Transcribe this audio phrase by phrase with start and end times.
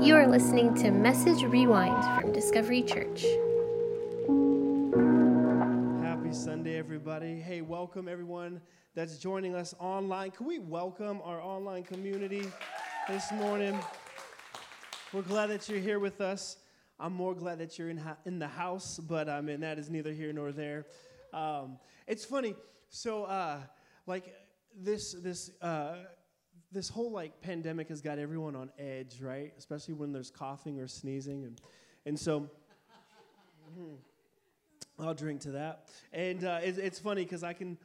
[0.00, 3.22] You are listening to Message Rewind from Discovery Church.
[6.02, 7.38] Happy Sunday, everybody.
[7.38, 8.62] Hey, welcome everyone
[8.94, 10.30] that's joining us online.
[10.30, 12.46] Can we welcome our online community
[13.08, 13.78] this morning?
[15.12, 16.56] We're glad that you're here with us.
[16.98, 19.90] I'm more glad that you're in, ha- in the house, but I mean, that is
[19.90, 20.86] neither here nor there.
[21.34, 22.54] Um, it's funny.
[22.88, 23.58] So, uh,
[24.06, 24.32] like,
[24.74, 25.96] this, this, uh,
[26.72, 29.52] this whole like pandemic has got everyone on edge, right?
[29.58, 31.60] Especially when there's coughing or sneezing, and
[32.06, 32.48] and so.
[33.74, 33.94] hmm,
[34.98, 35.86] I'll drink to that.
[36.12, 37.78] And uh, it, it's funny because I can,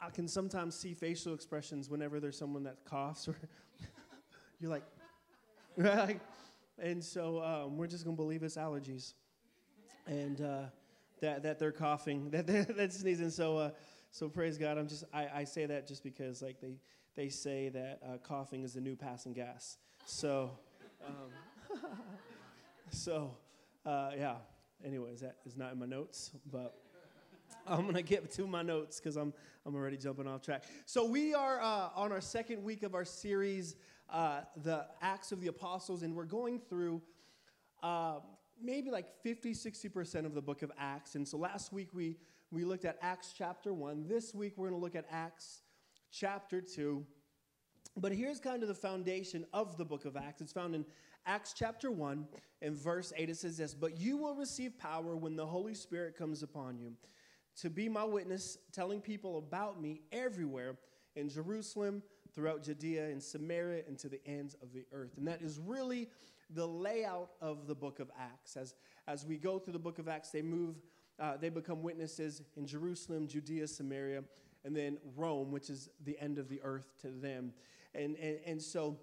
[0.00, 3.36] I can sometimes see facial expressions whenever there's someone that coughs, or
[4.60, 4.82] you're like,
[5.76, 6.20] right?
[6.78, 9.14] And so um, we're just gonna believe it's allergies,
[10.06, 10.62] and uh,
[11.20, 13.30] that that they're coughing, that they're, that's sneezing.
[13.30, 13.70] So uh,
[14.10, 14.78] so praise God.
[14.78, 16.74] I'm just I, I say that just because like they
[17.18, 19.78] they say that uh, coughing is the new passing gas.
[20.06, 20.52] So
[21.04, 21.80] um,
[22.90, 23.32] so
[23.84, 24.36] uh, yeah.
[24.86, 26.74] Anyways, that is not in my notes, but.
[27.66, 29.34] I'm gonna get to my notes because I'm
[29.66, 30.64] I'm already jumping off track.
[30.86, 33.76] So we are uh, on our second week of our series,
[34.08, 37.02] uh, the Acts of the Apostles, and we're going through
[37.82, 38.20] uh,
[38.62, 41.14] maybe like 50, 60 percent of the book of Acts.
[41.14, 42.16] And so last week we
[42.50, 44.06] we looked at Acts chapter one.
[44.08, 45.60] This week we're gonna look at Acts
[46.10, 47.04] chapter two.
[47.96, 50.40] But here's kind of the foundation of the book of Acts.
[50.40, 50.84] It's found in
[51.26, 52.26] Acts chapter 1
[52.62, 53.28] and verse 8.
[53.28, 56.92] It says this But you will receive power when the Holy Spirit comes upon you
[57.60, 60.78] to be my witness, telling people about me everywhere
[61.16, 65.16] in Jerusalem, throughout Judea and Samaria, and to the ends of the earth.
[65.16, 66.08] And that is really
[66.50, 68.56] the layout of the book of Acts.
[68.56, 68.74] As,
[69.08, 70.76] as we go through the book of Acts, they move,
[71.18, 74.22] uh, they become witnesses in Jerusalem, Judea, Samaria,
[74.64, 77.52] and then Rome, which is the end of the earth to them.
[77.94, 78.98] And, and, and so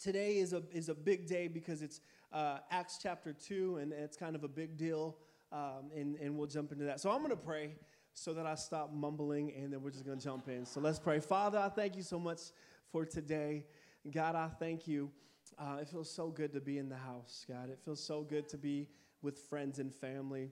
[0.00, 2.00] today is a, is a big day because it's
[2.32, 5.16] uh, Acts chapter 2, and it's kind of a big deal.
[5.52, 7.00] Um, and, and we'll jump into that.
[7.00, 7.76] So I'm going to pray
[8.12, 10.66] so that I stop mumbling, and then we're just going to jump in.
[10.66, 11.20] So let's pray.
[11.20, 12.40] Father, I thank you so much
[12.90, 13.66] for today.
[14.12, 15.10] God, I thank you.
[15.58, 17.70] Uh, it feels so good to be in the house, God.
[17.70, 18.88] It feels so good to be
[19.22, 20.50] with friends and family.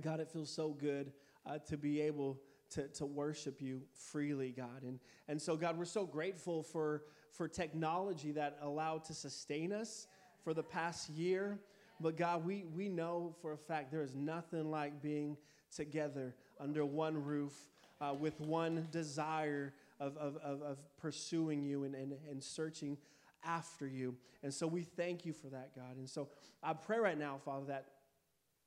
[0.00, 1.12] God, it feels so good
[1.46, 2.40] uh, to be able
[2.72, 4.82] to, to worship you freely, God.
[4.82, 10.06] And, and so, God, we're so grateful for, for technology that allowed to sustain us
[10.42, 11.58] for the past year.
[12.00, 15.36] But God, we, we know for a fact there is nothing like being
[15.74, 17.54] together under one roof
[18.00, 22.96] uh, with one desire of, of, of, of pursuing you and, and, and searching
[23.44, 24.16] after you.
[24.42, 25.96] And so we thank you for that, God.
[25.96, 26.28] And so
[26.62, 27.86] I pray right now, Father, that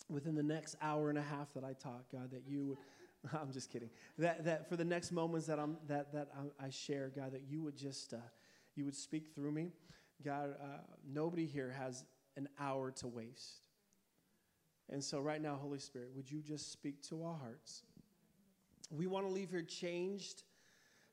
[0.09, 2.77] within the next hour and a half that I talk, God, that you would.
[3.33, 3.89] I'm just kidding.
[4.17, 7.43] That, that for the next moments that, I'm, that, that I, I share, God, that
[7.47, 8.17] you would just, uh,
[8.75, 9.71] you would speak through me.
[10.23, 10.77] God, uh,
[11.07, 12.05] nobody here has
[12.37, 13.67] an hour to waste.
[14.89, 17.83] And so, right now, Holy Spirit, would you just speak to our hearts?
[18.91, 20.43] We want to leave here changed,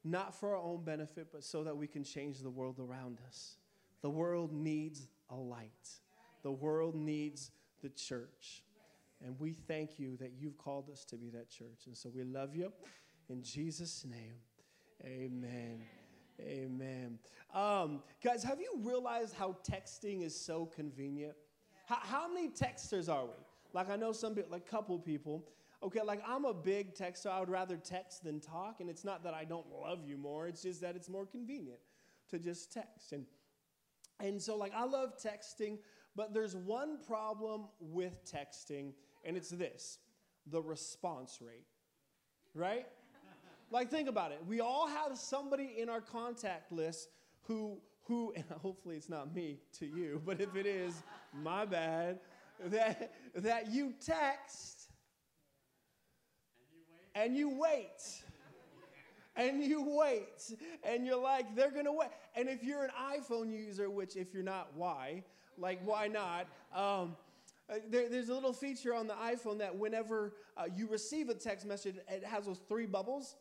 [0.04, 3.56] not for our own benefit, but so that we can change the world around us.
[4.02, 5.88] The world needs a light,
[6.42, 7.50] the world needs
[7.82, 8.62] the church.
[9.24, 11.86] And we thank you that you've called us to be that church.
[11.86, 12.72] And so, we love you.
[13.28, 14.34] In Jesus' name,
[15.04, 15.82] amen.
[16.40, 17.18] Amen.
[17.54, 21.34] Um, guys, have you realized how texting is so convenient?
[21.86, 23.32] How, how many texters are we?
[23.72, 25.48] Like, I know some people, like, a couple people.
[25.82, 27.26] Okay, like, I'm a big texter.
[27.26, 28.80] I would rather text than talk.
[28.80, 31.80] And it's not that I don't love you more, it's just that it's more convenient
[32.30, 33.12] to just text.
[33.12, 33.26] And,
[34.20, 35.78] and so, like, I love texting,
[36.16, 38.92] but there's one problem with texting,
[39.24, 39.98] and it's this
[40.50, 41.66] the response rate,
[42.54, 42.86] right?
[43.70, 44.40] Like, think about it.
[44.46, 47.08] We all have somebody in our contact list
[47.42, 51.02] who, who, and hopefully it's not me to you, but if it is,
[51.42, 52.18] my bad,
[52.66, 54.90] that, that you text
[57.14, 58.22] and you wait.
[59.34, 60.54] And you wait.
[60.84, 62.08] And you're like, they're to wait.
[62.36, 65.24] And if you're an iPhone user, which if you're not, why?
[65.56, 66.46] Like, why not?
[66.74, 67.16] Um,
[67.72, 71.34] uh, there, there's a little feature on the iPhone that whenever uh, you receive a
[71.34, 73.36] text message, it has those three bubbles.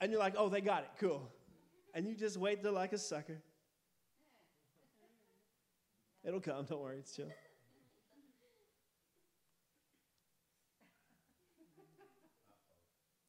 [0.00, 1.28] And you're like, oh, they got it, cool.
[1.94, 3.40] And you just wait there like a sucker.
[6.22, 7.28] It'll come, don't worry, it's chill.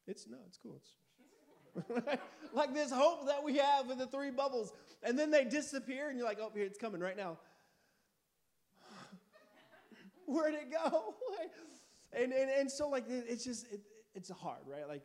[0.07, 0.80] It's no, it's cool.
[0.80, 2.19] It's
[2.54, 4.71] like this hope that we have with the three bubbles,
[5.04, 7.38] and then they disappear, and you're like, oh, here it's coming right now.
[10.27, 11.15] Where'd it go?
[12.13, 13.81] and, and and so like it's just it,
[14.13, 14.88] it's hard, right?
[14.88, 15.03] Like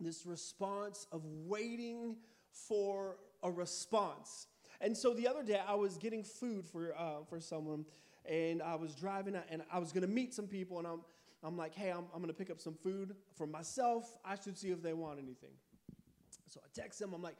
[0.00, 2.16] this response of waiting
[2.50, 4.48] for a response.
[4.80, 7.84] And so the other day, I was getting food for, uh, for someone,
[8.26, 11.00] and I was driving, and I was to meet some people, and I'm,
[11.42, 14.16] I'm like, hey, I'm, I'm to pick up some food for myself.
[14.24, 15.50] I should see if they want anything.
[16.48, 17.36] So I text them, I'm like,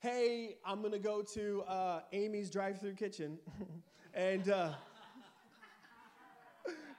[0.00, 3.38] hey, I'm to go to uh, Amy's drive through kitchen.
[4.14, 4.72] and, uh,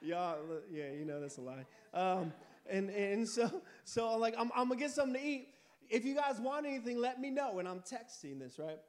[0.04, 0.34] yeah,
[0.72, 1.66] yeah, you know that's a lie.
[1.94, 2.34] Um,
[2.70, 5.50] and, and so, so I'm like, I'm, I'm to get something to eat.
[5.90, 7.60] If you guys want anything, let me know.
[7.60, 8.80] And I'm texting this, right?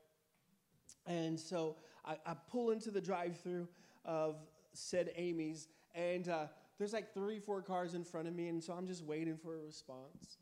[1.07, 3.69] And so I, I pull into the drive through
[4.05, 4.37] of
[4.73, 6.47] said Amy's, and uh,
[6.79, 9.55] there's like three, four cars in front of me, and so I'm just waiting for
[9.55, 10.39] a response.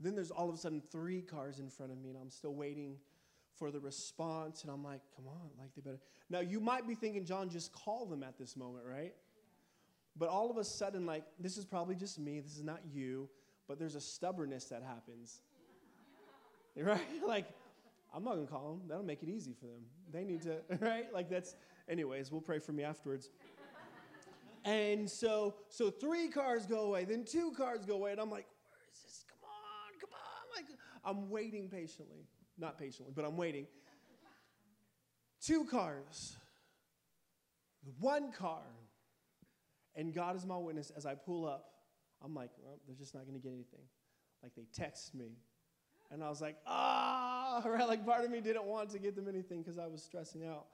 [0.00, 2.54] Then there's all of a sudden three cars in front of me, and I'm still
[2.54, 2.96] waiting
[3.58, 6.00] for the response, and I'm like, come on, like they better.
[6.28, 9.14] Now, you might be thinking, John, just call them at this moment, right?
[10.18, 13.28] But all of a sudden, like, this is probably just me, this is not you,
[13.68, 15.40] but there's a stubbornness that happens.
[16.76, 17.00] right?
[17.26, 17.46] Like,
[18.14, 18.88] I'm not gonna call them.
[18.88, 19.84] That'll make it easy for them.
[20.10, 21.12] They need to, right?
[21.12, 21.54] Like that's.
[21.88, 23.30] Anyways, we'll pray for me afterwards.
[24.64, 28.46] and so, so three cars go away, then two cars go away, and I'm like,
[28.70, 29.24] where is this?
[29.28, 30.56] Come on, come on!
[30.56, 32.26] Like I'm waiting patiently,
[32.58, 33.66] not patiently, but I'm waiting.
[35.42, 36.36] Two cars,
[38.00, 38.62] one car,
[39.96, 40.92] and God is my witness.
[40.96, 41.70] As I pull up,
[42.24, 43.84] I'm like, well, they're just not gonna get anything.
[44.42, 45.36] Like they text me
[46.10, 47.86] and I was like, ah, right?
[47.86, 50.66] Like part of me didn't want to get them anything because I was stressing out.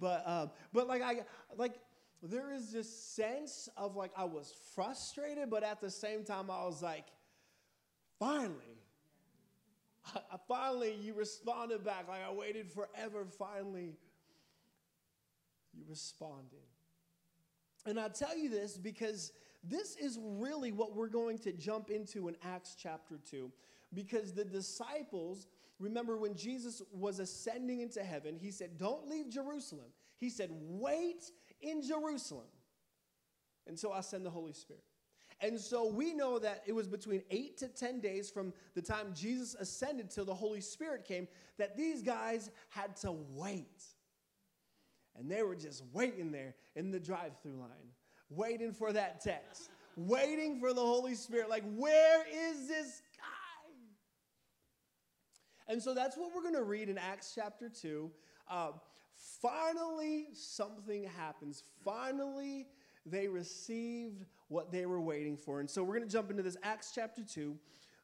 [0.00, 1.20] But, um, but like I,
[1.56, 1.74] like
[2.22, 6.64] there is this sense of like I was frustrated, but at the same time I
[6.64, 7.06] was like,
[8.18, 8.80] finally,
[10.14, 12.08] I, finally you responded back.
[12.08, 13.26] Like I waited forever.
[13.38, 13.96] Finally,
[15.72, 16.58] you responded.
[17.86, 22.28] And I tell you this because this is really what we're going to jump into
[22.28, 23.50] in Acts chapter 2
[23.94, 25.46] because the disciples,
[25.78, 29.86] remember when Jesus was ascending into heaven, he said, Don't leave Jerusalem.
[30.18, 31.30] He said, Wait
[31.60, 32.46] in Jerusalem
[33.66, 34.82] until I send the Holy Spirit.
[35.40, 39.12] And so we know that it was between eight to 10 days from the time
[39.14, 41.28] Jesus ascended till the Holy Spirit came
[41.58, 43.84] that these guys had to wait.
[45.18, 47.92] And they were just waiting there in the drive through line,
[48.30, 51.48] waiting for that text, waiting for the Holy Spirit.
[51.48, 53.22] Like, where is this guy?
[55.68, 58.10] and so that's what we're going to read in Acts chapter 2.
[58.48, 58.70] Uh,
[59.40, 61.64] finally, something happens.
[61.84, 62.66] Finally,
[63.04, 65.60] they received what they were waiting for.
[65.60, 67.56] And so we're going to jump into this Acts chapter 2,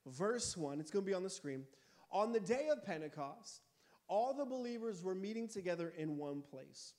[0.06, 0.81] verse 1.
[0.81, 1.64] It's going to be on the screen.
[2.11, 3.62] On the day of Pentecost,
[4.09, 6.94] all the believers were meeting together in one place.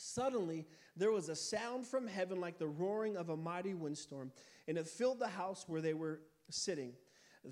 [0.00, 0.66] Suddenly,
[0.96, 4.32] there was a sound from heaven like the roaring of a mighty windstorm,
[4.66, 6.94] and it filled the house where they were sitting.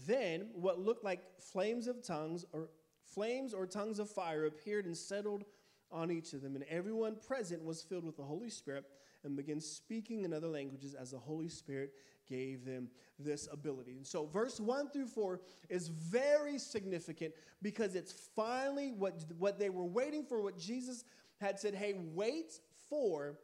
[0.06, 2.70] Then what looked like flames of tongues or
[3.04, 5.44] flames or tongues of fire appeared and settled
[5.92, 8.86] on each of them, and everyone present was filled with the Holy Spirit
[9.24, 11.92] and began speaking in other languages as the Holy Spirit
[12.26, 13.96] gave them this ability.
[13.96, 19.68] And so, verse 1 through 4 is very significant because it's finally what, what they
[19.68, 21.04] were waiting for, what Jesus
[21.40, 22.58] had said, hey, wait
[22.88, 23.38] for,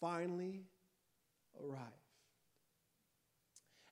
[0.00, 0.62] finally
[1.62, 1.80] arrive.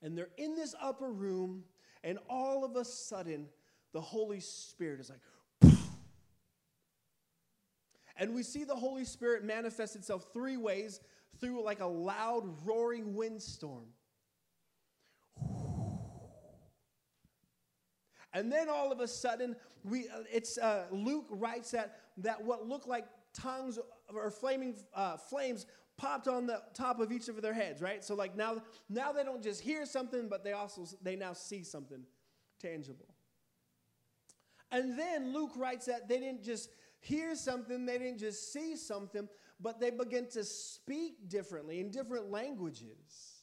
[0.02, 1.64] And they're in this upper room
[2.04, 3.46] and all of a sudden,
[3.94, 5.72] the Holy Spirit is like,
[8.18, 11.00] and we see the Holy Spirit manifest itself three ways
[11.40, 13.86] through like a loud, roaring windstorm.
[18.34, 22.68] And then all of a sudden, we, uh, it's, uh, Luke writes that, that what
[22.68, 23.78] looked like tongues
[24.14, 28.02] or flaming uh, flames popped on the top of each of their heads, right?
[28.02, 31.62] So like now, now they don't just hear something, but they also they now see
[31.62, 32.02] something
[32.60, 33.14] tangible.
[34.70, 39.28] And then Luke writes that they didn't just hear something, they didn't just see something,
[39.60, 43.34] but they began to speak differently in different languages.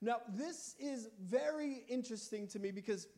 [0.00, 3.08] Now, this is very interesting to me because,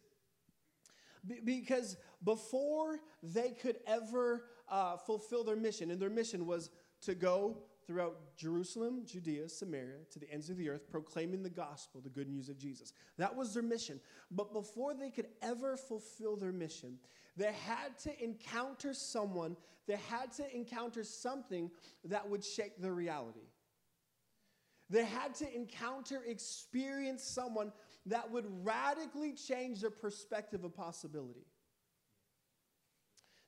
[1.45, 6.71] because before they could ever uh, fulfill their mission, and their mission was
[7.03, 12.01] to go throughout Jerusalem, Judea, Samaria, to the ends of the earth, proclaiming the gospel,
[12.01, 12.93] the good news of Jesus.
[13.19, 14.01] That was their mission.
[14.31, 16.99] But before they could ever fulfill their mission,
[17.37, 21.71] they had to encounter someone, they had to encounter something
[22.05, 23.49] that would shake their reality.
[24.89, 27.73] They had to encounter, experience someone
[28.07, 31.47] that would radically change their perspective of possibility.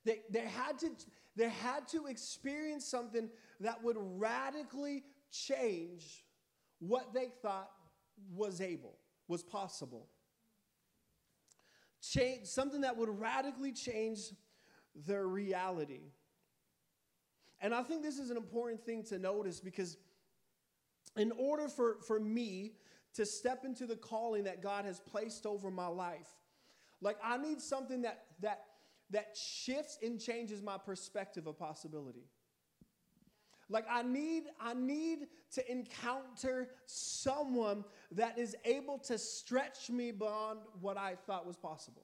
[0.05, 0.91] They, they, had to,
[1.35, 3.29] they had to experience something
[3.61, 6.23] that would radically change
[6.79, 7.71] what they thought
[8.35, 10.09] was able, was possible.
[12.01, 14.19] Change, something that would radically change
[15.07, 16.11] their reality.
[17.61, 19.97] And I think this is an important thing to notice because,
[21.15, 22.73] in order for, for me
[23.15, 26.29] to step into the calling that God has placed over my life,
[27.01, 28.61] like I need something that, that,
[29.11, 32.25] that shifts and changes my perspective of possibility.
[33.69, 40.59] Like I need I need to encounter someone that is able to stretch me beyond
[40.81, 42.03] what I thought was possible.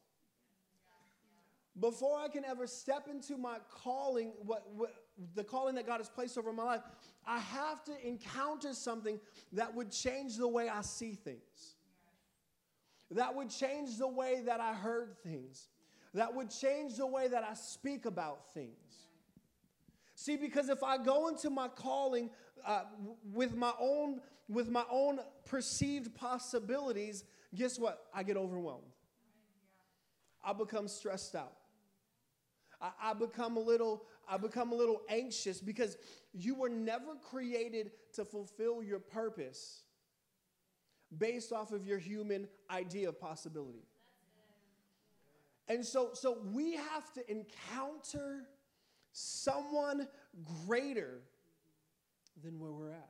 [1.79, 4.93] Before I can ever step into my calling, what, what
[5.35, 6.81] the calling that God has placed over my life,
[7.29, 9.19] I have to encounter something
[9.53, 11.75] that would change the way I see things.
[13.11, 15.67] That would change the way that I heard things.
[16.15, 18.73] That would change the way that I speak about things.
[20.15, 22.31] See, because if I go into my calling
[22.65, 22.85] uh,
[23.31, 28.07] with my own with my own perceived possibilities, guess what?
[28.11, 28.91] I get overwhelmed.
[30.43, 31.58] I become stressed out.
[32.81, 35.97] I, I become a little I become a little anxious because
[36.33, 39.81] you were never created to fulfill your purpose
[41.17, 43.87] based off of your human idea of possibility.
[45.67, 48.43] And so, so we have to encounter
[49.11, 50.07] someone
[50.67, 51.21] greater
[52.43, 53.09] than where we're at.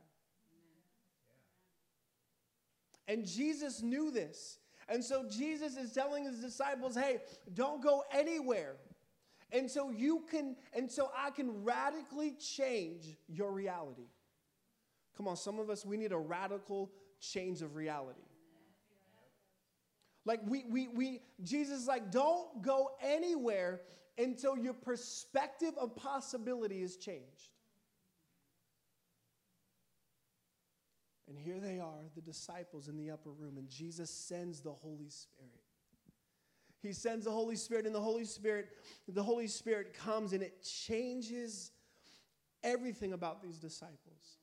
[3.08, 4.58] And Jesus knew this.
[4.88, 7.20] And so Jesus is telling his disciples, hey,
[7.54, 8.76] don't go anywhere
[9.52, 14.08] until you can, until I can radically change your reality.
[15.16, 16.90] Come on, some of us, we need a radical
[17.20, 18.20] change of reality.
[20.24, 23.80] Like we, we, we, Jesus is like, don't go anywhere
[24.18, 27.50] until your perspective of possibility is changed.
[31.28, 35.08] And here they are, the disciples in the upper room, and Jesus sends the Holy
[35.08, 35.59] Spirit.
[36.82, 38.68] He sends the Holy Spirit, and the Holy Spirit,
[39.06, 41.72] the Holy Spirit comes and it changes
[42.62, 44.38] everything about these disciples.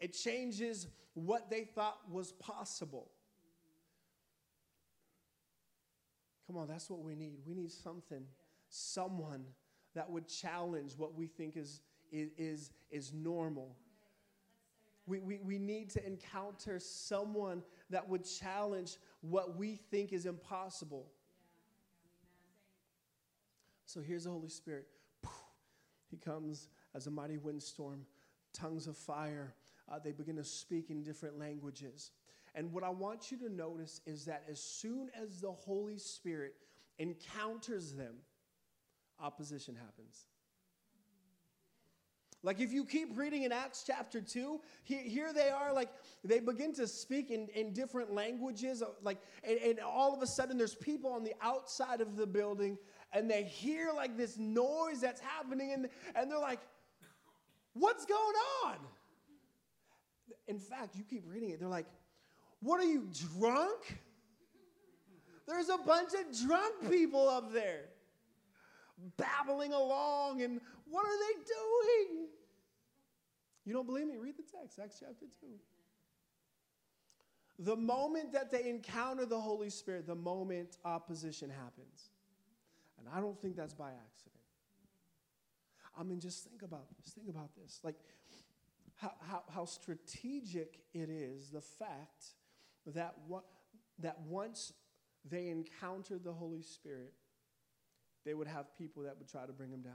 [0.00, 3.10] It changes what they thought was possible.
[6.46, 7.38] Come on, that's what we need.
[7.46, 8.24] We need something
[8.68, 9.44] someone
[9.94, 11.80] that would challenge what we think is,
[12.12, 13.76] is, is normal.
[15.06, 21.06] We, we, we need to encounter someone that would challenge what we think is impossible.
[23.92, 24.86] So here's the Holy Spirit.
[26.12, 28.06] He comes as a mighty windstorm,
[28.52, 29.52] tongues of fire.
[29.90, 32.12] Uh, they begin to speak in different languages.
[32.54, 36.54] And what I want you to notice is that as soon as the Holy Spirit
[37.00, 38.14] encounters them,
[39.18, 40.26] opposition happens.
[42.42, 45.90] Like if you keep reading in Acts chapter 2, here, here they are, like
[46.24, 50.56] they begin to speak in, in different languages, like, and, and all of a sudden
[50.56, 52.78] there's people on the outside of the building
[53.12, 56.60] and they hear like this noise that's happening and, and they're like,
[57.74, 58.76] what's going on?
[60.46, 61.86] In fact, you keep reading it, they're like,
[62.60, 63.98] what are you, drunk?
[65.46, 67.86] There's a bunch of drunk people up there
[69.16, 72.28] babbling along, and what are they doing?
[73.64, 74.16] You don't believe me?
[74.16, 75.46] Read the text, Acts chapter 2.
[77.60, 82.10] The moment that they encounter the Holy Spirit, the moment opposition happens.
[83.00, 84.36] And I don't think that's by accident.
[85.98, 87.12] I mean, just think about this.
[87.12, 87.80] Think about this.
[87.82, 87.96] Like,
[88.96, 92.26] how, how, how strategic it is the fact
[92.86, 93.44] that, what,
[93.98, 94.72] that once
[95.28, 97.12] they encountered the Holy Spirit,
[98.24, 99.94] they would have people that would try to bring them down.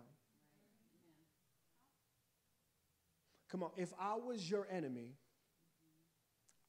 [3.49, 5.13] Come on, if I was your enemy,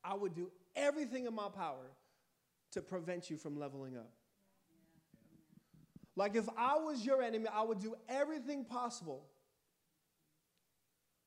[0.04, 1.90] I would do everything in my power
[2.72, 4.12] to prevent you from leveling up.
[6.16, 9.26] Like if I was your enemy, I would do everything possible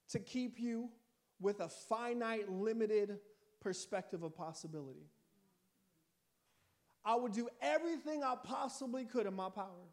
[0.10, 0.89] to keep you
[1.39, 3.19] with a finite, limited
[3.62, 5.08] perspective of possibility.
[7.05, 9.88] I would do everything I possibly could in my power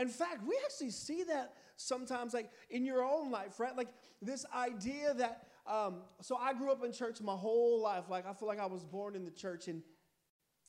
[0.00, 3.76] In fact, we actually see that sometimes, like in your own life, right?
[3.76, 3.88] Like
[4.22, 8.04] this idea that, um, so I grew up in church my whole life.
[8.08, 9.82] Like I feel like I was born in the church, and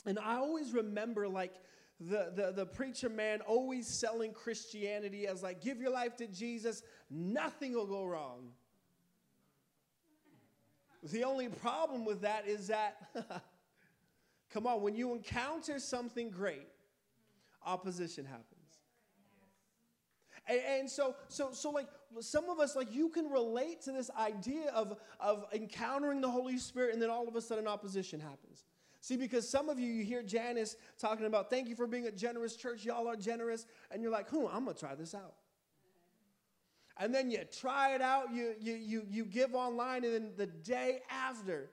[0.06, 1.54] and I always remember like
[2.00, 6.82] the, the, the preacher man always selling Christianity as like, give your life to Jesus,
[7.10, 8.50] nothing will go wrong.
[11.04, 13.10] The only problem with that is that,
[14.52, 16.68] come on, when you encounter something great,
[17.66, 18.48] opposition happens.
[20.48, 21.88] And, and, so, so, so like
[22.20, 26.58] some of us, like you can relate to this idea of, of encountering the Holy
[26.58, 28.66] Spirit and then all of a sudden opposition happens.
[29.02, 32.12] See, because some of you, you hear Janice talking about, thank you for being a
[32.12, 32.86] generous church.
[32.86, 33.66] Y'all are generous.
[33.90, 35.34] And you're like, hmm, I'm going to try this out.
[36.98, 40.46] And then you try it out, you, you, you, you give online, and then the
[40.46, 41.72] day after,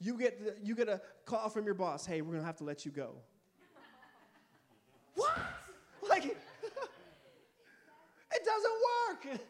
[0.00, 2.56] you get, the, you get a call from your boss hey, we're going to have
[2.56, 3.16] to let you go.
[5.14, 5.36] what?
[6.08, 6.36] Like, it
[8.44, 9.40] doesn't work.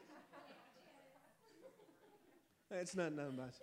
[2.73, 3.55] it's not nothing much.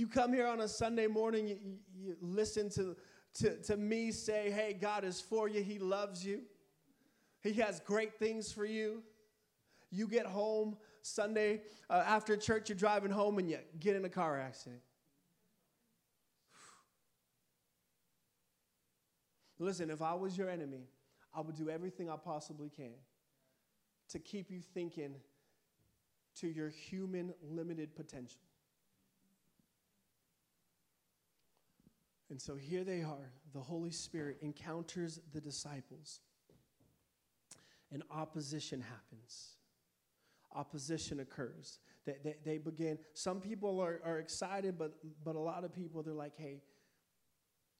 [0.00, 1.58] You come here on a Sunday morning, you,
[1.94, 2.96] you, listen to,
[3.34, 6.40] to, to me say, hey, God is for you, He loves you,
[7.42, 9.02] He has great things for you.
[9.90, 14.08] You get home Sunday uh, after church, you're driving home and you get in a
[14.08, 14.80] car accident.
[19.58, 20.86] Listen, if I was your enemy,
[21.34, 22.94] I would do everything I possibly can
[24.08, 25.16] to keep you thinking
[26.36, 28.40] to your human limited potential.
[32.30, 33.32] And so here they are.
[33.52, 36.20] The Holy Spirit encounters the disciples,
[37.92, 39.56] and opposition happens.
[40.54, 41.80] Opposition occurs.
[42.06, 44.94] They, they, they begin, some people are, are excited, but,
[45.24, 46.62] but a lot of people, they're like, hey,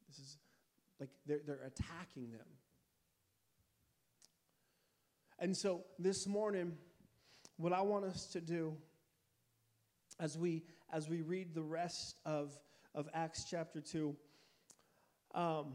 [0.08, 0.38] this is
[0.98, 2.46] like they're, they're attacking them.
[5.38, 6.76] And so this morning,
[7.56, 8.76] what I want us to do
[10.18, 12.52] as we as we read the rest of,
[12.94, 14.14] of Acts chapter 2
[15.34, 15.74] um,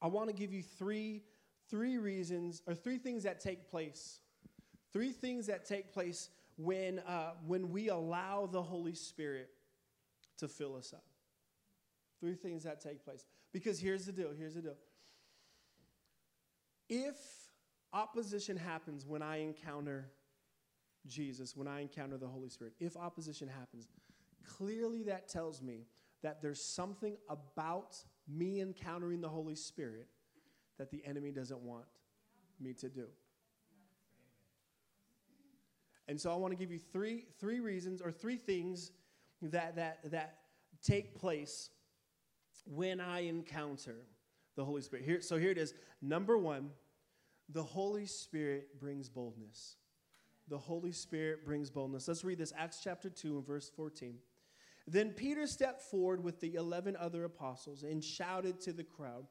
[0.00, 1.22] I want to give you three,
[1.70, 4.20] three reasons or three things that take place.
[4.92, 9.48] Three things that take place when, uh, when we allow the Holy Spirit
[10.38, 11.04] to fill us up.
[12.20, 13.24] Three things that take place.
[13.52, 14.76] Because here's the deal here's the deal.
[16.88, 17.16] If
[17.92, 20.10] opposition happens when I encounter
[21.06, 23.88] Jesus, when I encounter the Holy Spirit, if opposition happens,
[24.56, 25.86] clearly that tells me
[26.24, 30.08] that there's something about me encountering the Holy Spirit
[30.78, 31.84] that the enemy doesn't want
[32.58, 33.04] me to do.
[36.08, 38.90] And so I want to give you three, three reasons or three things
[39.42, 40.38] that, that, that
[40.82, 41.68] take place
[42.64, 43.96] when I encounter
[44.56, 45.04] the Holy Spirit.
[45.04, 45.74] Here, so here it is.
[46.00, 46.70] Number one,
[47.50, 49.76] the Holy Spirit brings boldness.
[50.48, 52.08] The Holy Spirit brings boldness.
[52.08, 54.14] Let's read this Acts chapter 2 and verse 14.
[54.86, 59.26] Then Peter stepped forward with the 11 other apostles and shouted to the crowd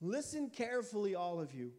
[0.00, 1.72] Listen carefully, all of you.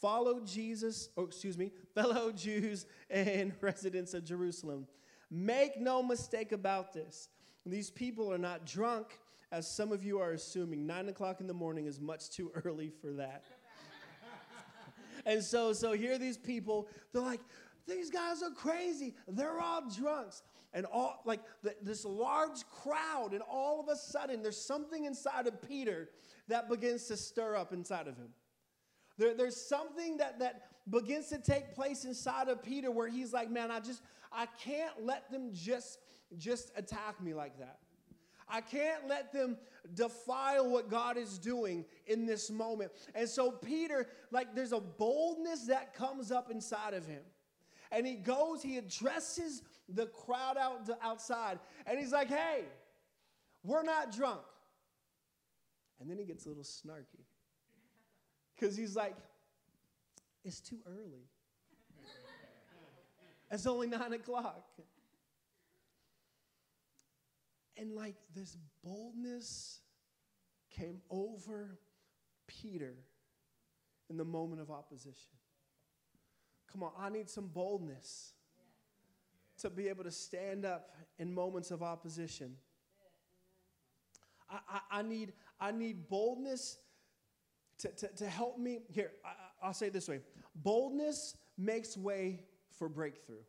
[0.00, 4.86] Follow Jesus, or excuse me, fellow Jews and residents of Jerusalem.
[5.30, 7.28] Make no mistake about this.
[7.64, 9.18] These people are not drunk,
[9.50, 10.86] as some of you are assuming.
[10.86, 13.44] Nine o'clock in the morning is much too early for that.
[15.24, 17.40] and so, so here these people, they're like,
[17.88, 19.14] these guys are crazy.
[19.28, 20.42] They're all drunks
[20.76, 25.46] and all like the, this large crowd, and all of a sudden there's something inside
[25.46, 26.10] of Peter
[26.48, 28.28] that begins to stir up inside of him.
[29.16, 33.50] There, there's something that that begins to take place inside of Peter where he's like,
[33.50, 35.98] man, I just I can't let them just
[36.36, 37.78] just attack me like that.
[38.48, 39.56] I can't let them
[39.94, 42.92] defile what God is doing in this moment.
[43.14, 47.22] And so, Peter, like, there's a boldness that comes up inside of him.
[47.90, 52.64] And he goes, he addresses the crowd out outside, and he's like, hey,
[53.62, 54.40] we're not drunk.
[56.00, 57.24] And then he gets a little snarky
[58.54, 59.16] because he's like,
[60.44, 61.26] it's too early.
[63.50, 64.68] it's only nine o'clock.
[67.76, 69.80] And like this boldness
[70.70, 71.78] came over
[72.46, 72.94] Peter
[74.08, 75.32] in the moment of opposition.
[76.72, 78.34] Come on, I need some boldness
[79.58, 82.56] to be able to stand up in moments of opposition.
[84.50, 86.78] I, I, I need, I need boldness
[87.78, 88.80] to, to, to help me.
[88.88, 89.30] Here, I,
[89.66, 90.20] I'll say it this way
[90.54, 92.44] boldness makes way
[92.78, 93.42] for breakthrough.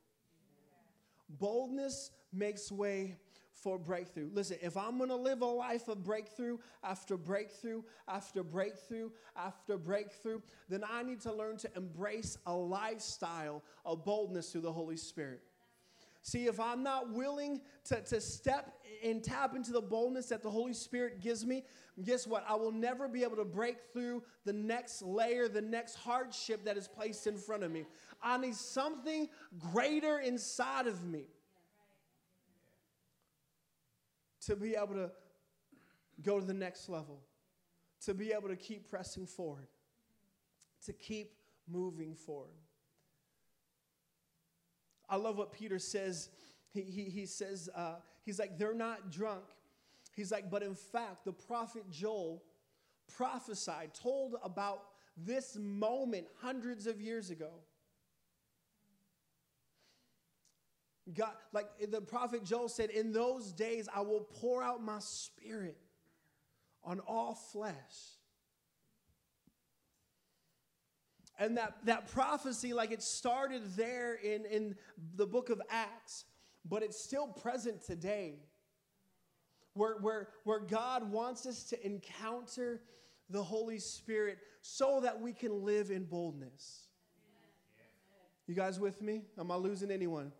[1.30, 3.18] Boldness makes way
[3.54, 4.30] for breakthrough.
[4.32, 10.42] Listen, if I'm gonna live a life of breakthrough after breakthrough after breakthrough after breakthrough,
[10.70, 15.42] then I need to learn to embrace a lifestyle of boldness through the Holy Spirit.
[16.28, 20.50] See, if I'm not willing to, to step and tap into the boldness that the
[20.50, 21.64] Holy Spirit gives me,
[22.04, 22.44] guess what?
[22.50, 26.76] I will never be able to break through the next layer, the next hardship that
[26.76, 27.86] is placed in front of me.
[28.22, 29.30] I need something
[29.72, 31.28] greater inside of me.
[34.48, 35.12] to be able to
[36.22, 37.20] go to the next level,
[38.06, 39.68] to be able to keep pressing forward,
[40.86, 41.34] to keep
[41.68, 42.56] moving forward.
[45.10, 46.30] I love what Peter says.
[46.74, 49.44] He, he, he says, uh, he's like, they're not drunk.
[50.16, 52.44] He's like, but in fact, the prophet Joel
[53.16, 54.84] prophesied, told about
[55.16, 57.52] this moment hundreds of years ago.
[61.14, 65.78] God, like the prophet Joel said, in those days I will pour out my spirit
[66.84, 68.17] on all flesh.
[71.40, 74.76] And that, that prophecy, like it started there in, in
[75.16, 76.26] the book of Acts,
[76.66, 78.40] but it's still present today.
[79.74, 82.82] Where, where, where God wants us to encounter
[83.30, 86.88] the Holy Spirit so that we can live in boldness.
[88.48, 89.24] You guys with me?
[89.38, 90.32] Am I losing anyone?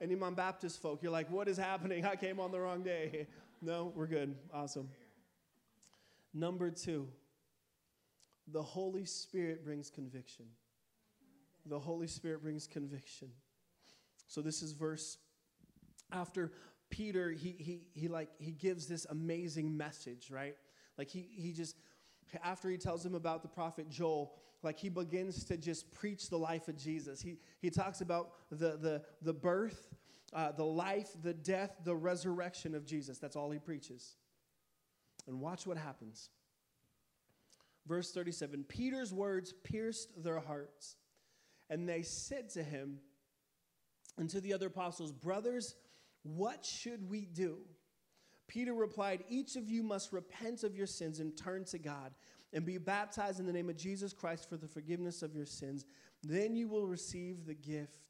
[0.00, 2.04] Any of my Baptist folk, you're like, what is happening?
[2.04, 3.26] I came on the wrong day.
[3.62, 4.36] No, we're good.
[4.52, 4.90] Awesome.
[6.34, 7.08] Number two,
[8.52, 10.46] the Holy Spirit brings conviction.
[11.66, 13.28] The Holy Spirit brings conviction.
[14.28, 15.18] So this is verse
[16.12, 16.52] after
[16.90, 20.56] Peter, he, he, he like he gives this amazing message, right?
[20.96, 21.76] Like he, he just
[22.42, 24.32] after he tells him about the prophet Joel,
[24.62, 27.20] like he begins to just preach the life of Jesus.
[27.20, 29.94] He, he talks about the, the, the birth,
[30.32, 33.18] uh, the life, the death, the resurrection of Jesus.
[33.18, 34.16] That's all he preaches.
[35.26, 36.30] And watch what happens.
[37.86, 40.96] Verse 37 Peter's words pierced their hearts,
[41.70, 42.98] and they said to him
[44.18, 45.74] and to the other apostles, Brothers,
[46.22, 47.58] what should we do?
[48.48, 52.14] Peter replied, Each of you must repent of your sins and turn to God
[52.52, 55.84] and be baptized in the name of Jesus Christ for the forgiveness of your sins.
[56.22, 58.06] Then you will receive the gift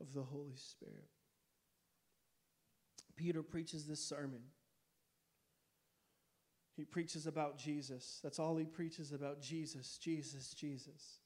[0.00, 1.08] of the Holy Spirit.
[3.16, 4.40] Peter preaches this sermon.
[6.76, 8.20] He preaches about Jesus.
[8.22, 11.18] That's all he preaches about Jesus, Jesus, Jesus.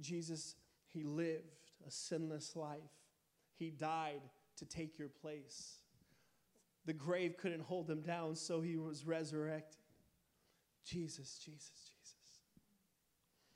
[0.00, 0.54] Jesus,
[0.92, 2.80] he lived a sinless life.
[3.58, 4.22] He died
[4.58, 5.78] to take your place.
[6.84, 9.78] The grave couldn't hold him down, so he was resurrected.
[10.84, 12.40] Jesus, Jesus, Jesus.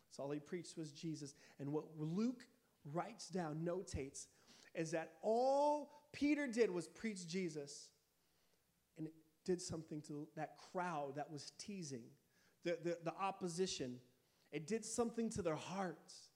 [0.08, 1.34] That's all he preached was Jesus.
[1.58, 2.46] And what Luke
[2.92, 4.26] writes down, notates,
[4.74, 7.88] is that all Peter did was preach Jesus.
[9.46, 12.02] Did something to that crowd that was teasing,
[12.64, 14.00] the, the, the opposition.
[14.50, 16.30] It did something to their hearts.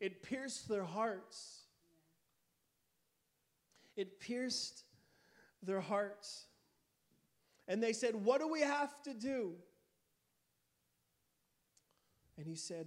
[0.00, 1.64] It pierced their hearts.
[3.96, 4.84] It pierced
[5.62, 6.46] their hearts.
[7.68, 9.52] And they said, What do we have to do?
[12.38, 12.86] And he said,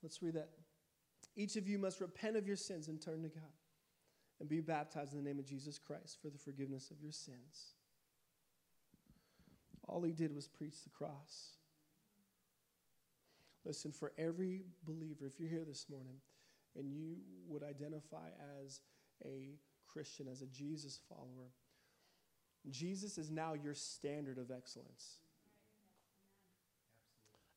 [0.00, 0.50] Let's read that.
[1.34, 3.42] Each of you must repent of your sins and turn to God
[4.38, 7.74] and be baptized in the name of Jesus Christ for the forgiveness of your sins.
[9.86, 11.56] All he did was preach the cross.
[13.64, 16.16] Listen, for every believer, if you're here this morning
[16.76, 17.16] and you
[17.48, 18.28] would identify
[18.62, 18.80] as
[19.24, 21.50] a Christian, as a Jesus follower,
[22.70, 25.20] Jesus is now your standard of excellence.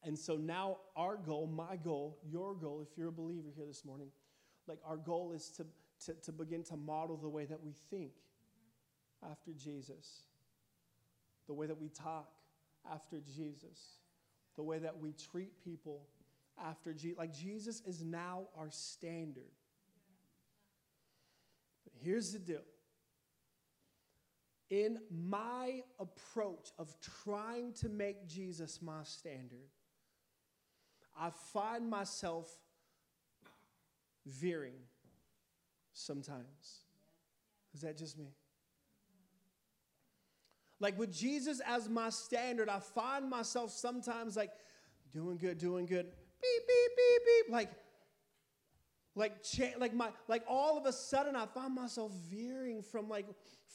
[0.04, 3.84] And so now our goal, my goal, your goal, if you're a believer here this
[3.84, 4.10] morning,
[4.68, 5.66] like our goal is to,
[6.06, 8.12] to, to begin to model the way that we think
[9.30, 10.24] after Jesus,
[11.50, 12.30] the way that we talk
[12.94, 13.98] after Jesus,
[14.56, 16.04] the way that we treat people
[16.64, 17.18] after Jesus.
[17.18, 19.52] Like Jesus is now our standard.
[21.84, 22.62] But here's the deal
[24.70, 29.68] in my approach of trying to make Jesus my standard,
[31.20, 32.56] I find myself
[34.28, 34.78] veering
[35.94, 36.84] sometimes.
[37.74, 38.28] Is that just me?
[40.80, 44.52] Like with Jesus as my standard, I find myself sometimes like
[45.12, 47.54] doing good, doing good, beep, beep, beep, beep.
[47.54, 47.70] Like,
[49.16, 53.26] like, cha- like my, like all of a sudden, I find myself veering from like,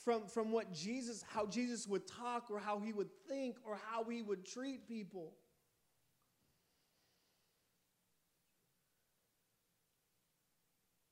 [0.05, 4.05] from from what Jesus, how Jesus would talk, or how he would think, or how
[4.05, 5.35] he would treat people.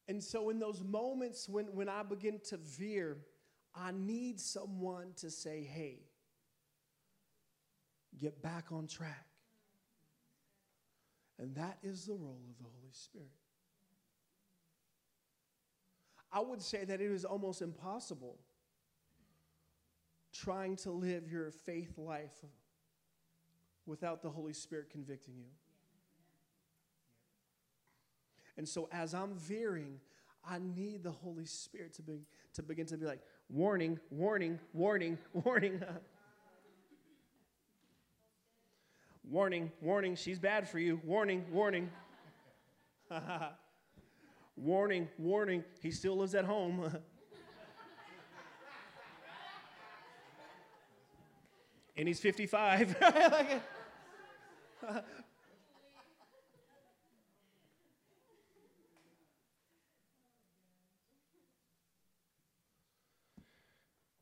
[0.09, 3.19] And so, in those moments when, when I begin to veer,
[3.75, 5.99] I need someone to say, hey,
[8.19, 9.27] get back on track.
[11.39, 13.29] And that is the role of the Holy Spirit.
[16.33, 18.39] I would say that it is almost impossible
[20.33, 22.45] trying to live your faith life
[23.85, 25.51] without the Holy Spirit convicting you.
[28.57, 30.01] And so as I'm veering,
[30.45, 32.21] I need the Holy Spirit to, be,
[32.55, 35.83] to begin to be like, warning, warning, warning, warning.
[39.29, 41.01] warning, warning, she's bad for you.
[41.05, 41.91] Warning, warning.
[44.55, 46.95] Warning, warning, he still lives at home.
[51.97, 52.95] and he's 55.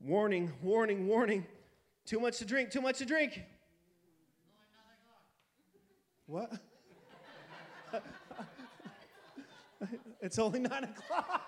[0.01, 1.47] Warning, warning, warning.
[2.07, 3.43] Too much to drink, too much to drink.
[6.27, 6.53] What?
[10.21, 11.43] it's only nine o'clock.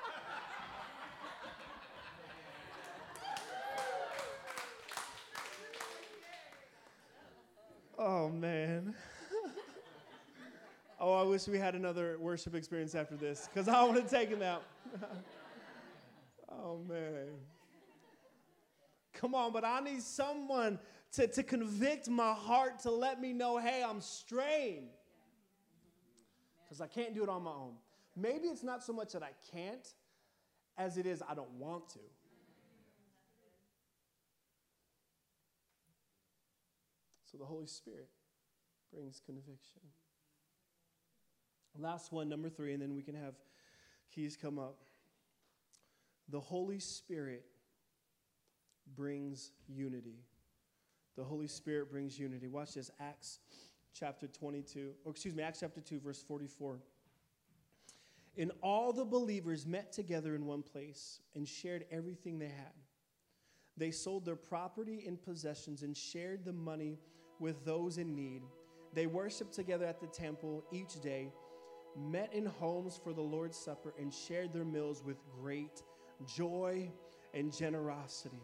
[7.99, 8.95] oh, man.
[11.01, 14.41] oh, I wish we had another worship experience after this because I would have taken
[14.41, 14.63] that.
[16.51, 17.29] oh, man.
[19.23, 20.81] Come on, but I need someone
[21.13, 24.89] to, to convict my heart to let me know, hey, I'm strained.
[26.65, 27.75] Because I can't do it on my own.
[28.17, 29.87] Maybe it's not so much that I can't
[30.77, 32.01] as it is I don't want to.
[37.31, 38.09] So the Holy Spirit
[38.93, 39.83] brings conviction.
[41.79, 43.35] Last one, number three, and then we can have
[44.13, 44.83] keys come up.
[46.29, 47.45] The Holy Spirit
[48.97, 50.19] brings unity.
[51.17, 52.49] The Holy Spirit brings unity.
[52.49, 53.41] Watch this Acts
[53.93, 56.79] chapter 22, or excuse me, Acts chapter 2, verse 44.
[58.39, 62.73] And all the believers met together in one place and shared everything they had.
[63.77, 66.99] They sold their property and possessions and shared the money
[67.39, 68.43] with those in need.
[68.95, 71.33] They worshiped together at the temple each day,
[71.99, 75.83] met in homes for the Lord's Supper, and shared their meals with great
[76.27, 76.91] joy
[77.35, 78.43] and generosity.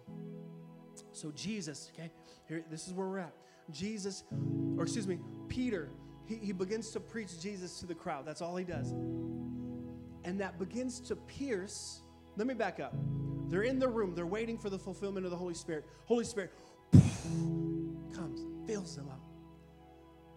[1.12, 2.10] So, Jesus, okay,
[2.46, 3.34] here, this is where we're at.
[3.70, 4.24] Jesus,
[4.76, 5.90] or excuse me, Peter,
[6.26, 8.24] he, he begins to preach Jesus to the crowd.
[8.26, 8.92] That's all he does.
[10.24, 12.02] And that begins to pierce.
[12.36, 12.94] Let me back up.
[13.48, 15.86] They're in the room, they're waiting for the fulfillment of the Holy Spirit.
[16.04, 16.52] Holy Spirit
[16.92, 19.20] comes, fills them up.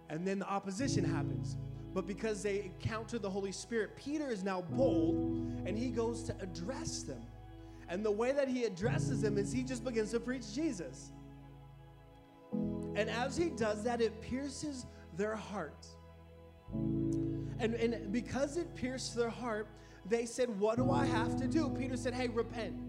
[0.10, 1.58] And then the opposition happens.
[1.94, 6.36] But because they encounter the Holy Spirit, Peter is now bold and he goes to
[6.42, 7.22] address them.
[7.92, 11.12] And the way that he addresses them is he just begins to preach Jesus.
[12.54, 14.86] And as he does that, it pierces
[15.18, 15.98] their hearts.
[16.72, 19.68] And, and because it pierced their heart,
[20.06, 21.70] they said, What do I have to do?
[21.70, 22.80] Peter said, Hey, repent.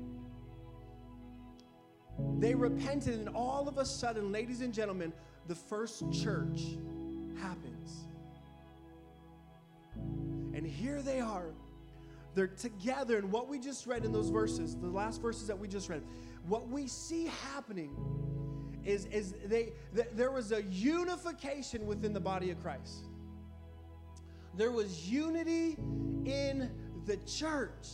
[2.39, 5.13] They repented, and all of a sudden, ladies and gentlemen,
[5.49, 6.63] the first church
[7.41, 8.05] happens.
[10.55, 11.47] And here they are
[12.35, 13.19] they're together.
[13.19, 16.03] And what we just read in those verses, the last verses that we just read,
[16.47, 17.95] what we see happening
[18.85, 23.07] is, is they, th- there was a unification within the body of Christ.
[24.57, 25.77] There was unity
[26.25, 26.71] in
[27.07, 27.87] the church.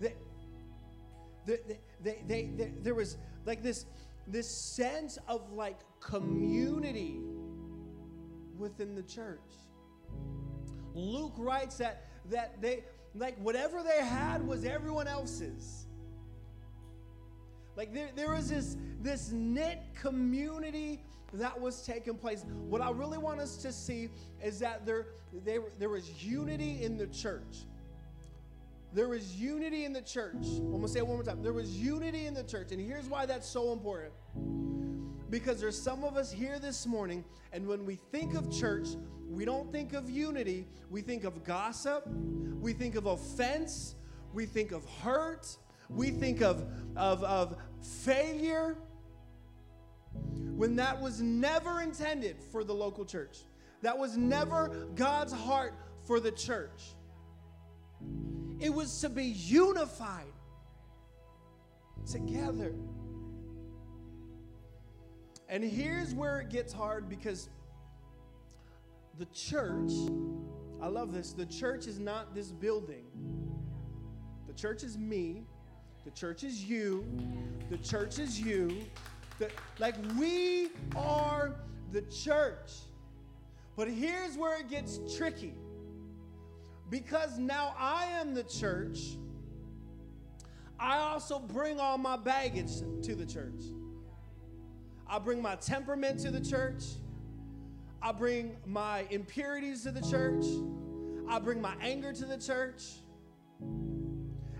[0.00, 0.14] They,
[1.46, 1.58] they,
[2.02, 3.86] they, they, they, there was like this,
[4.26, 7.20] this sense of like community
[8.56, 9.40] within the church.
[10.94, 15.86] Luke writes that, that they, like, whatever they had was everyone else's.
[17.76, 21.02] Like, there, there was this, this knit community
[21.34, 22.44] that was taking place.
[22.68, 24.10] What I really want us to see
[24.42, 25.06] is that there,
[25.44, 27.64] they, there was unity in the church.
[28.92, 30.34] There was unity in the church.
[30.34, 31.42] I'm going to say it one more time.
[31.42, 32.72] There was unity in the church.
[32.72, 34.12] And here's why that's so important.
[35.32, 38.88] Because there's some of us here this morning, and when we think of church,
[39.30, 42.06] we don't think of unity, we think of gossip,
[42.60, 43.94] we think of offense,
[44.34, 45.56] we think of hurt,
[45.88, 46.66] we think of,
[46.96, 48.76] of, of failure,
[50.54, 53.38] when that was never intended for the local church.
[53.80, 55.72] That was never God's heart
[56.06, 56.94] for the church.
[58.60, 60.26] It was to be unified
[62.04, 62.74] together.
[65.52, 67.50] And here's where it gets hard because
[69.18, 69.92] the church,
[70.80, 73.04] I love this, the church is not this building.
[74.46, 75.44] The church is me.
[76.06, 77.06] The church is you.
[77.68, 78.82] The church is you.
[79.38, 81.56] The, like we are
[81.90, 82.72] the church.
[83.76, 85.52] But here's where it gets tricky.
[86.88, 89.00] Because now I am the church,
[90.80, 93.60] I also bring all my baggage to the church.
[95.12, 96.84] I bring my temperament to the church.
[98.00, 100.46] I bring my impurities to the church.
[101.28, 102.84] I bring my anger to the church.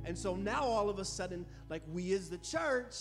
[0.05, 2.97] And so now all of a sudden, like we is the church,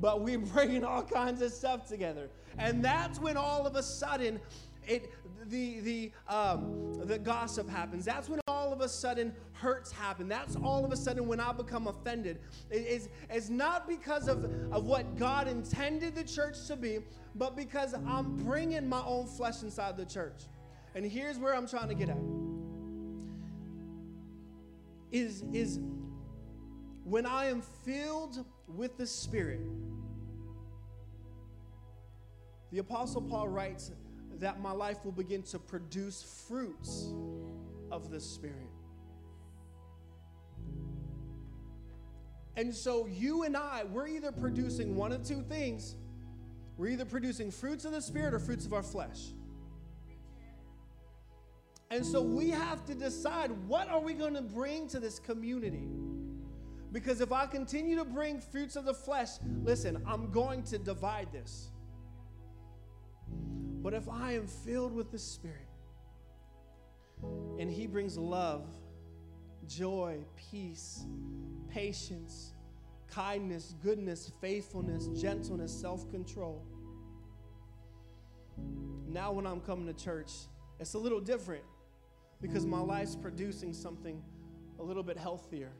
[0.00, 2.28] but we're bringing all kinds of stuff together.
[2.58, 4.40] And that's when all of a sudden,
[4.88, 5.12] it
[5.46, 8.04] the the um, the gossip happens.
[8.04, 10.28] That's when all of a sudden hurts happen.
[10.28, 12.40] That's all of a sudden when I become offended.
[12.70, 16.98] It is it's not because of of what God intended the church to be,
[17.34, 20.42] but because I'm bringing my own flesh inside the church.
[20.94, 22.18] And here's where I'm trying to get at.
[25.10, 25.80] Is is
[27.04, 29.60] when I am filled with the Spirit.
[32.70, 33.90] The Apostle Paul writes
[34.40, 37.12] that my life will begin to produce fruits
[37.92, 38.56] of the Spirit.
[42.56, 45.94] And so, you and I, we're either producing one of two things.
[46.76, 49.28] We're either producing fruits of the Spirit or fruits of our flesh.
[51.90, 55.88] And so, we have to decide what are we going to bring to this community?
[56.92, 59.30] Because if I continue to bring fruits of the flesh,
[59.62, 61.70] listen, I'm going to divide this.
[63.82, 65.68] But if I am filled with the Spirit,
[67.58, 68.66] and He brings love,
[69.66, 70.18] joy,
[70.50, 71.04] peace,
[71.68, 72.52] patience,
[73.08, 76.64] kindness, goodness, faithfulness, gentleness, self control.
[79.08, 80.30] Now, when I'm coming to church,
[80.78, 81.64] it's a little different
[82.40, 84.22] because my life's producing something
[84.78, 85.72] a little bit healthier,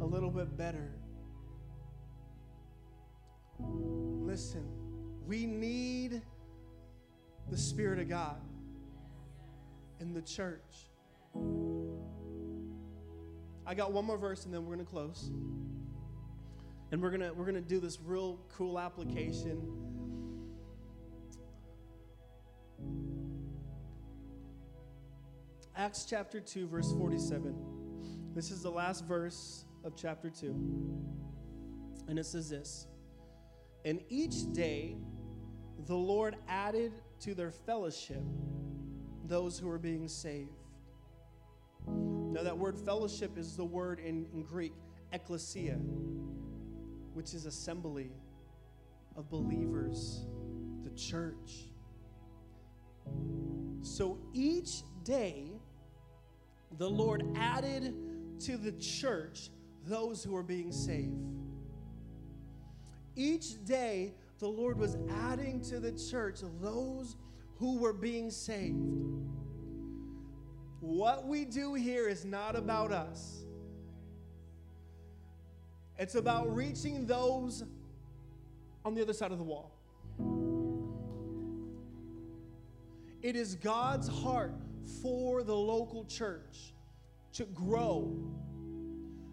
[0.00, 0.90] a little bit better.
[3.58, 4.66] Listen,
[5.26, 6.22] we need
[7.50, 8.40] the Spirit of God
[9.98, 10.88] in the church.
[13.66, 15.30] I got one more verse and then we're going to close.
[16.92, 19.60] And we're going to we're going to do this real cool application.
[25.76, 27.54] Acts chapter 2 verse 47.
[28.34, 30.46] This is the last verse of chapter 2.
[32.08, 32.86] And it says this.
[33.84, 34.96] And each day
[35.86, 38.22] the Lord added to their fellowship
[39.26, 40.50] those who are being saved.
[41.86, 44.72] Now, that word fellowship is the word in, in Greek,
[45.12, 45.78] ecclesia,
[47.14, 48.10] which is assembly
[49.16, 50.26] of believers,
[50.84, 51.66] the church.
[53.82, 55.52] So each day,
[56.78, 57.94] the Lord added
[58.40, 59.50] to the church
[59.86, 61.18] those who are being saved.
[63.16, 67.16] Each day, the Lord was adding to the church those
[67.58, 68.78] who were being saved.
[70.80, 73.44] What we do here is not about us,
[75.98, 77.64] it's about reaching those
[78.82, 79.76] on the other side of the wall.
[83.20, 84.54] It is God's heart
[85.02, 86.72] for the local church
[87.34, 88.16] to grow,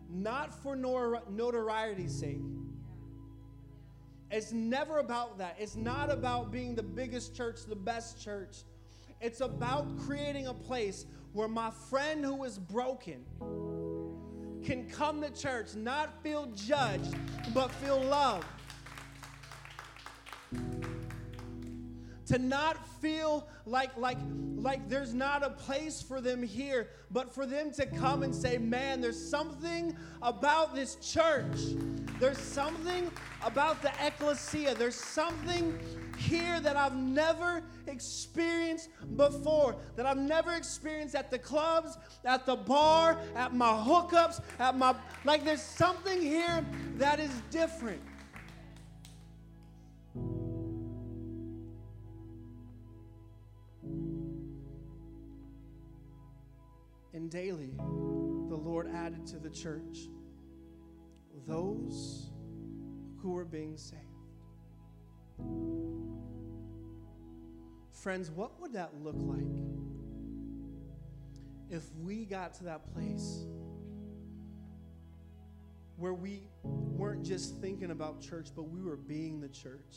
[0.09, 2.41] not for notoriety's sake
[4.29, 5.55] it's never about that.
[5.57, 8.63] It's not about being the biggest church, the best church.
[9.21, 13.23] It's about creating a place where my friend who is broken
[14.63, 17.15] can come to church, not feel judged,
[17.53, 18.45] but feel loved.
[22.27, 24.17] to not feel like like
[24.55, 28.57] like there's not a place for them here but for them to come and say
[28.57, 31.57] man there's something about this church
[32.19, 33.11] there's something
[33.43, 35.77] about the ecclesia there's something
[36.17, 42.55] here that I've never experienced before, that I've never experienced at the clubs, at the
[42.55, 48.01] bar, at my hookups, at my like there's something here that is different.
[57.13, 60.07] And daily, the Lord added to the church
[61.47, 62.29] those
[63.21, 64.03] who were being saved.
[67.91, 69.45] Friends, what would that look like
[71.69, 73.45] if we got to that place
[75.95, 79.95] where we weren't just thinking about church, but we were being the church?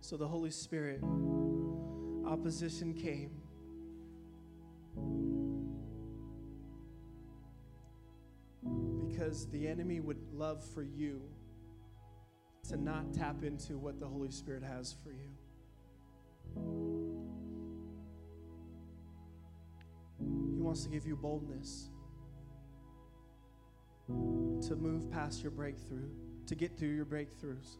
[0.00, 1.02] So the Holy Spirit,
[2.24, 3.30] opposition came.
[9.08, 11.22] Because the enemy would love for you
[12.68, 15.30] to not tap into what the Holy Spirit has for you.
[20.54, 21.90] He wants to give you boldness
[24.08, 26.08] to move past your breakthrough,
[26.46, 27.76] to get through your breakthroughs.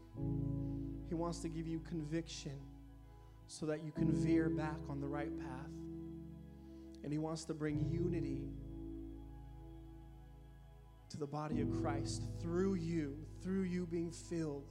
[1.08, 2.58] He wants to give you conviction
[3.46, 5.70] so that you can veer back on the right path.
[7.06, 8.48] And He wants to bring unity
[11.08, 14.64] to the body of Christ through you, through you being filled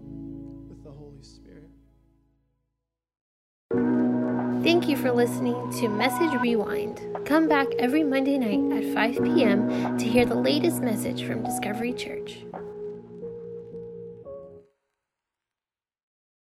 [0.00, 1.70] with the Holy Spirit.
[4.64, 7.00] Thank you for listening to Message Rewind.
[7.24, 9.96] Come back every Monday night at 5 p.m.
[9.96, 12.38] to hear the latest message from Discovery Church.